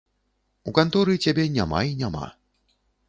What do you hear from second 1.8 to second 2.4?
і няма.